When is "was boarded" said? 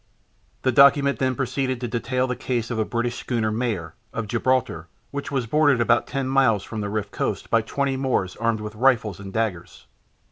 5.31-5.79